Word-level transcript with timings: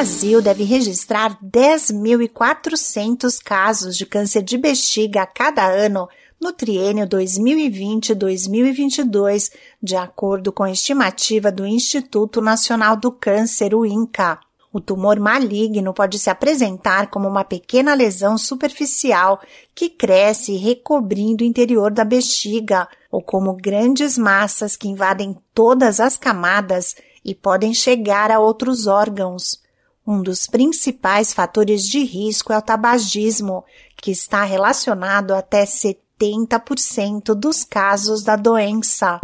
Brasil 0.00 0.40
deve 0.40 0.64
registrar 0.64 1.38
10.400 1.44 3.38
casos 3.44 3.98
de 3.98 4.06
câncer 4.06 4.42
de 4.42 4.56
bexiga 4.56 5.20
a 5.20 5.26
cada 5.26 5.66
ano 5.66 6.08
no 6.40 6.54
triênio 6.54 7.06
2020-2022, 7.06 9.52
de 9.82 9.96
acordo 9.96 10.50
com 10.52 10.62
a 10.62 10.70
estimativa 10.70 11.52
do 11.52 11.66
Instituto 11.66 12.40
Nacional 12.40 12.96
do 12.96 13.12
Câncer, 13.12 13.74
o 13.74 13.84
INCA. 13.84 14.38
O 14.72 14.80
tumor 14.80 15.20
maligno 15.20 15.92
pode 15.92 16.18
se 16.18 16.30
apresentar 16.30 17.10
como 17.10 17.28
uma 17.28 17.44
pequena 17.44 17.92
lesão 17.92 18.38
superficial 18.38 19.42
que 19.74 19.90
cresce 19.90 20.56
recobrindo 20.56 21.44
o 21.44 21.46
interior 21.46 21.92
da 21.92 22.06
bexiga, 22.06 22.88
ou 23.12 23.20
como 23.20 23.52
grandes 23.52 24.16
massas 24.16 24.76
que 24.76 24.88
invadem 24.88 25.36
todas 25.52 26.00
as 26.00 26.16
camadas 26.16 26.96
e 27.22 27.34
podem 27.34 27.74
chegar 27.74 28.30
a 28.30 28.40
outros 28.40 28.86
órgãos. 28.86 29.60
Um 30.06 30.22
dos 30.22 30.46
principais 30.46 31.32
fatores 31.32 31.82
de 31.82 32.02
risco 32.02 32.52
é 32.52 32.58
o 32.58 32.62
tabagismo, 32.62 33.64
que 33.96 34.10
está 34.10 34.44
relacionado 34.44 35.34
até 35.34 35.64
70% 35.64 37.34
dos 37.34 37.64
casos 37.64 38.22
da 38.22 38.34
doença. 38.34 39.20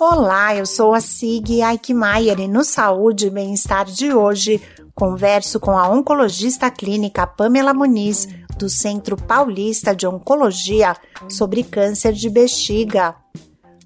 Olá, 0.00 0.54
eu 0.54 0.64
sou 0.64 0.94
a 0.94 1.00
Sig 1.00 1.60
Eichmeier 1.60 2.38
e 2.40 2.48
no 2.48 2.64
Saúde 2.64 3.26
e 3.26 3.30
Bem-Estar 3.30 3.86
de 3.86 4.14
hoje 4.14 4.62
converso 4.94 5.58
com 5.58 5.76
a 5.76 5.88
oncologista 5.88 6.70
clínica 6.70 7.26
Pamela 7.26 7.74
Muniz, 7.74 8.28
do 8.56 8.68
Centro 8.68 9.16
Paulista 9.16 9.94
de 9.94 10.06
Oncologia, 10.06 10.96
sobre 11.28 11.64
câncer 11.64 12.12
de 12.12 12.30
bexiga. 12.30 13.16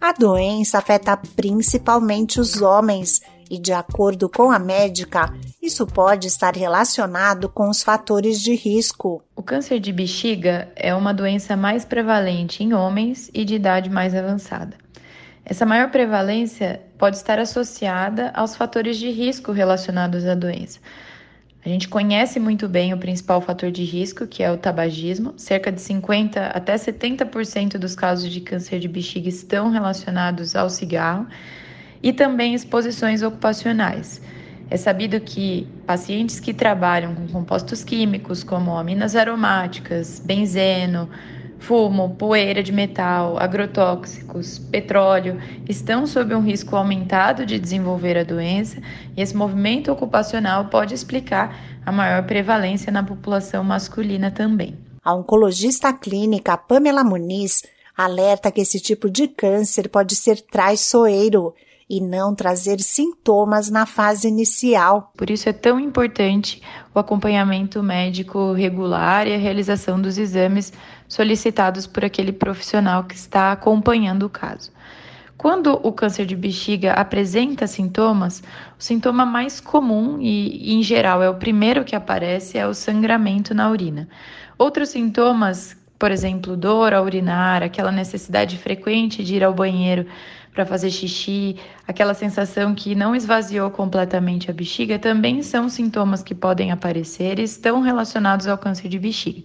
A 0.00 0.12
doença 0.12 0.78
afeta 0.78 1.16
principalmente 1.36 2.40
os 2.40 2.60
homens 2.60 3.20
e, 3.52 3.58
de 3.58 3.70
acordo 3.70 4.30
com 4.30 4.50
a 4.50 4.58
médica, 4.58 5.30
isso 5.60 5.86
pode 5.86 6.26
estar 6.26 6.56
relacionado 6.56 7.50
com 7.50 7.68
os 7.68 7.82
fatores 7.82 8.40
de 8.40 8.54
risco. 8.54 9.22
O 9.36 9.42
câncer 9.42 9.78
de 9.78 9.92
bexiga 9.92 10.72
é 10.74 10.94
uma 10.94 11.12
doença 11.12 11.54
mais 11.54 11.84
prevalente 11.84 12.64
em 12.64 12.72
homens 12.72 13.30
e 13.34 13.44
de 13.44 13.56
idade 13.56 13.90
mais 13.90 14.14
avançada. 14.14 14.74
Essa 15.44 15.66
maior 15.66 15.90
prevalência 15.90 16.80
pode 16.96 17.16
estar 17.16 17.38
associada 17.38 18.30
aos 18.34 18.56
fatores 18.56 18.96
de 18.96 19.10
risco 19.10 19.52
relacionados 19.52 20.24
à 20.26 20.34
doença. 20.34 20.80
A 21.62 21.68
gente 21.68 21.88
conhece 21.88 22.40
muito 22.40 22.66
bem 22.66 22.94
o 22.94 22.98
principal 22.98 23.42
fator 23.42 23.70
de 23.70 23.84
risco, 23.84 24.26
que 24.26 24.42
é 24.42 24.50
o 24.50 24.56
tabagismo. 24.56 25.34
Cerca 25.36 25.70
de 25.70 25.80
50 25.80 26.46
até 26.46 26.74
70% 26.74 27.76
dos 27.76 27.94
casos 27.94 28.30
de 28.30 28.40
câncer 28.40 28.80
de 28.80 28.88
bexiga 28.88 29.28
estão 29.28 29.68
relacionados 29.70 30.56
ao 30.56 30.70
cigarro 30.70 31.26
e 32.02 32.12
também 32.12 32.54
exposições 32.54 33.22
ocupacionais. 33.22 34.20
É 34.70 34.76
sabido 34.76 35.20
que 35.20 35.68
pacientes 35.86 36.40
que 36.40 36.54
trabalham 36.54 37.14
com 37.14 37.28
compostos 37.28 37.84
químicos 37.84 38.42
como 38.42 38.76
aminas 38.76 39.14
aromáticas, 39.14 40.18
benzeno, 40.24 41.08
fumo, 41.62 42.16
poeira 42.16 42.62
de 42.62 42.72
metal, 42.72 43.38
agrotóxicos, 43.38 44.58
petróleo 44.58 45.38
estão 45.68 46.06
sob 46.06 46.34
um 46.34 46.40
risco 46.40 46.74
aumentado 46.74 47.46
de 47.46 47.58
desenvolver 47.58 48.18
a 48.18 48.24
doença 48.24 48.80
e 49.16 49.22
esse 49.22 49.36
movimento 49.36 49.92
ocupacional 49.92 50.64
pode 50.66 50.94
explicar 50.94 51.56
a 51.84 51.92
maior 51.92 52.24
prevalência 52.24 52.90
na 52.90 53.02
população 53.02 53.62
masculina 53.62 54.30
também. 54.30 54.76
A 55.04 55.14
oncologista 55.14 55.92
clínica 55.92 56.56
Pamela 56.56 57.04
Muniz 57.04 57.62
alerta 57.96 58.50
que 58.50 58.60
esse 58.60 58.80
tipo 58.80 59.10
de 59.10 59.28
câncer 59.28 59.88
pode 59.88 60.16
ser 60.16 60.40
traiçoeiro 60.40 61.54
e 61.88 62.00
não 62.00 62.34
trazer 62.34 62.80
sintomas 62.80 63.70
na 63.70 63.86
fase 63.86 64.28
inicial. 64.28 65.12
Por 65.16 65.30
isso 65.30 65.48
é 65.48 65.52
tão 65.52 65.78
importante 65.78 66.62
o 66.94 66.98
acompanhamento 66.98 67.82
médico 67.82 68.52
regular 68.52 69.26
e 69.26 69.34
a 69.34 69.38
realização 69.38 70.00
dos 70.00 70.18
exames 70.18 70.72
solicitados 71.08 71.86
por 71.86 72.04
aquele 72.04 72.32
profissional 72.32 73.04
que 73.04 73.14
está 73.14 73.52
acompanhando 73.52 74.24
o 74.24 74.30
caso. 74.30 74.70
Quando 75.42 75.72
o 75.82 75.90
câncer 75.92 76.24
de 76.24 76.36
bexiga 76.36 76.92
apresenta 76.92 77.66
sintomas, 77.66 78.44
o 78.78 78.82
sintoma 78.82 79.26
mais 79.26 79.60
comum 79.60 80.18
e, 80.20 80.72
em 80.72 80.82
geral, 80.84 81.20
é 81.20 81.28
o 81.28 81.34
primeiro 81.34 81.84
que 81.84 81.96
aparece 81.96 82.56
é 82.56 82.64
o 82.64 82.72
sangramento 82.72 83.52
na 83.52 83.68
urina. 83.68 84.08
Outros 84.56 84.90
sintomas, 84.90 85.76
por 85.98 86.12
exemplo, 86.12 86.56
dor 86.56 86.94
ao 86.94 87.04
urinar, 87.04 87.60
aquela 87.60 87.90
necessidade 87.90 88.56
frequente 88.56 89.24
de 89.24 89.34
ir 89.34 89.42
ao 89.42 89.52
banheiro 89.52 90.06
para 90.52 90.66
fazer 90.66 90.90
xixi, 90.90 91.56
aquela 91.86 92.14
sensação 92.14 92.74
que 92.74 92.94
não 92.94 93.16
esvaziou 93.16 93.70
completamente 93.70 94.50
a 94.50 94.54
bexiga, 94.54 94.98
também 94.98 95.42
são 95.42 95.68
sintomas 95.68 96.22
que 96.22 96.34
podem 96.34 96.70
aparecer 96.70 97.38
e 97.38 97.42
estão 97.42 97.80
relacionados 97.80 98.46
ao 98.46 98.58
câncer 98.58 98.88
de 98.88 98.98
bexiga. 98.98 99.42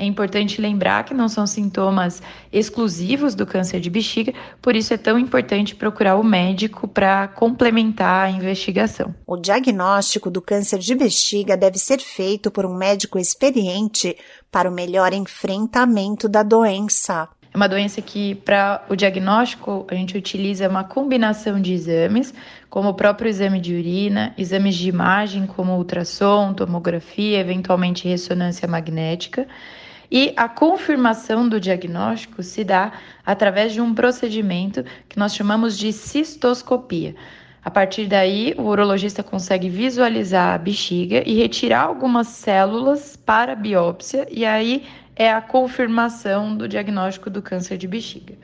É 0.00 0.04
importante 0.04 0.60
lembrar 0.60 1.04
que 1.04 1.12
não 1.12 1.28
são 1.28 1.44
sintomas 1.44 2.22
exclusivos 2.52 3.34
do 3.34 3.44
câncer 3.44 3.80
de 3.80 3.90
bexiga, 3.90 4.32
por 4.62 4.76
isso 4.76 4.94
é 4.94 4.96
tão 4.96 5.18
importante 5.18 5.74
procurar 5.74 6.14
o 6.14 6.22
médico 6.22 6.86
para 6.86 7.26
complementar 7.26 8.26
a 8.26 8.30
investigação. 8.30 9.12
O 9.26 9.36
diagnóstico 9.36 10.30
do 10.30 10.40
câncer 10.40 10.78
de 10.78 10.94
bexiga 10.94 11.56
deve 11.56 11.78
ser 11.78 11.98
feito 11.98 12.48
por 12.48 12.64
um 12.64 12.76
médico 12.76 13.18
experiente 13.18 14.16
para 14.52 14.70
o 14.70 14.72
melhor 14.72 15.12
enfrentamento 15.12 16.28
da 16.28 16.44
doença. 16.44 17.28
Uma 17.58 17.68
doença 17.68 18.00
que, 18.00 18.36
para 18.36 18.84
o 18.88 18.94
diagnóstico, 18.94 19.84
a 19.90 19.94
gente 19.96 20.16
utiliza 20.16 20.68
uma 20.68 20.84
combinação 20.84 21.60
de 21.60 21.72
exames, 21.72 22.32
como 22.70 22.90
o 22.90 22.94
próprio 22.94 23.28
exame 23.28 23.60
de 23.60 23.74
urina, 23.74 24.32
exames 24.38 24.76
de 24.76 24.88
imagem, 24.88 25.44
como 25.44 25.76
ultrassom, 25.76 26.54
tomografia, 26.54 27.40
eventualmente 27.40 28.06
ressonância 28.06 28.68
magnética. 28.68 29.44
E 30.08 30.32
a 30.36 30.48
confirmação 30.48 31.48
do 31.48 31.58
diagnóstico 31.58 32.44
se 32.44 32.62
dá 32.62 32.92
através 33.26 33.72
de 33.72 33.80
um 33.80 33.92
procedimento 33.92 34.84
que 35.08 35.18
nós 35.18 35.34
chamamos 35.34 35.76
de 35.76 35.92
cistoscopia. 35.92 37.16
A 37.64 37.70
partir 37.72 38.06
daí, 38.06 38.54
o 38.56 38.62
urologista 38.62 39.24
consegue 39.24 39.68
visualizar 39.68 40.54
a 40.54 40.58
bexiga 40.58 41.24
e 41.26 41.34
retirar 41.34 41.82
algumas 41.82 42.28
células 42.28 43.16
para 43.16 43.56
biópsia, 43.56 44.28
e 44.30 44.44
aí 44.46 44.84
é 45.18 45.32
a 45.32 45.40
confirmação 45.40 46.56
do 46.56 46.68
diagnóstico 46.68 47.28
do 47.28 47.42
câncer 47.42 47.76
de 47.76 47.88
bexiga. 47.88 48.34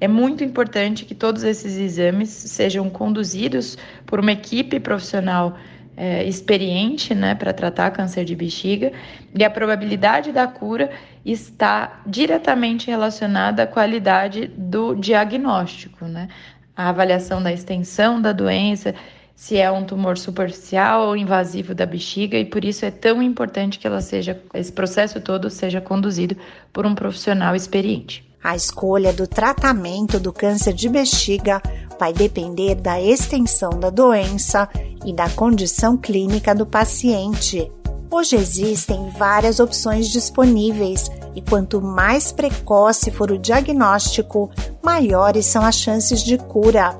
É 0.00 0.06
muito 0.06 0.44
importante 0.44 1.04
que 1.04 1.14
todos 1.14 1.42
esses 1.42 1.76
exames 1.76 2.30
sejam 2.30 2.88
conduzidos 2.88 3.76
por 4.06 4.20
uma 4.20 4.30
equipe 4.30 4.78
profissional 4.78 5.58
é, 5.96 6.24
experiente 6.24 7.14
né, 7.14 7.34
para 7.34 7.52
tratar 7.52 7.90
câncer 7.90 8.24
de 8.24 8.36
bexiga 8.36 8.92
e 9.34 9.44
a 9.44 9.50
probabilidade 9.50 10.30
da 10.30 10.46
cura 10.46 10.90
está 11.26 12.00
diretamente 12.06 12.86
relacionada 12.86 13.64
à 13.64 13.66
qualidade 13.66 14.46
do 14.46 14.94
diagnóstico, 14.94 16.06
né? 16.06 16.28
A 16.74 16.88
avaliação 16.88 17.42
da 17.42 17.52
extensão 17.52 18.22
da 18.22 18.32
doença, 18.32 18.94
se 19.40 19.56
é 19.56 19.72
um 19.72 19.82
tumor 19.82 20.18
superficial 20.18 21.08
ou 21.08 21.16
invasivo 21.16 21.74
da 21.74 21.86
bexiga 21.86 22.36
e 22.36 22.44
por 22.44 22.62
isso 22.62 22.84
é 22.84 22.90
tão 22.90 23.22
importante 23.22 23.78
que 23.78 23.86
ela 23.86 24.02
seja 24.02 24.38
esse 24.52 24.70
processo 24.70 25.18
todo 25.18 25.48
seja 25.48 25.80
conduzido 25.80 26.36
por 26.70 26.84
um 26.84 26.94
profissional 26.94 27.56
experiente. 27.56 28.22
A 28.44 28.54
escolha 28.54 29.14
do 29.14 29.26
tratamento 29.26 30.20
do 30.20 30.30
câncer 30.30 30.74
de 30.74 30.90
bexiga 30.90 31.62
vai 31.98 32.12
depender 32.12 32.74
da 32.74 33.00
extensão 33.00 33.70
da 33.70 33.88
doença 33.88 34.68
e 35.06 35.12
da 35.14 35.30
condição 35.30 35.96
clínica 35.96 36.54
do 36.54 36.66
paciente. 36.66 37.72
Hoje 38.10 38.36
existem 38.36 39.08
várias 39.18 39.58
opções 39.58 40.10
disponíveis 40.10 41.10
e 41.34 41.40
quanto 41.40 41.80
mais 41.80 42.30
precoce 42.30 43.10
for 43.10 43.30
o 43.30 43.38
diagnóstico, 43.38 44.50
maiores 44.82 45.46
são 45.46 45.64
as 45.64 45.76
chances 45.76 46.22
de 46.22 46.36
cura 46.36 46.94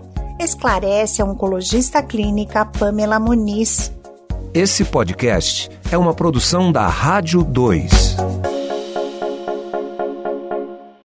esclarece 0.44 1.20
a 1.20 1.24
oncologista 1.24 2.02
clínica 2.02 2.64
Pamela 2.64 3.20
Muniz. 3.20 3.92
Esse 4.54 4.84
podcast 4.84 5.70
é 5.92 5.98
uma 5.98 6.14
produção 6.14 6.72
da 6.72 6.86
Rádio 6.88 7.44
2. 7.44 8.16